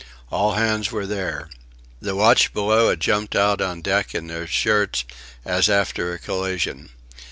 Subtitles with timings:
[0.31, 1.47] All hands were there.
[2.01, 5.05] The watch below had jumped out on deck in their shirts,
[5.45, 6.89] as after a collision.